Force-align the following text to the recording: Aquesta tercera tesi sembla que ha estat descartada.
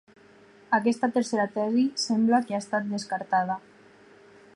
Aquesta 0.77 1.09
tercera 1.17 1.45
tesi 1.57 1.83
sembla 2.05 2.39
que 2.47 2.57
ha 2.57 2.63
estat 2.65 2.89
descartada. 2.95 3.59